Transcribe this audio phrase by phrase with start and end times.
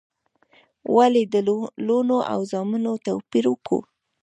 [0.95, 1.35] ولي د
[1.87, 3.79] لوڼو او زامنو توپیر وکو؟